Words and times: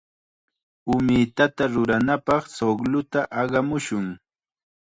Umitata 0.93 1.63
ruranapaq 1.73 2.43
chuqlluta 2.55 3.19
aqamushun. 3.41 4.07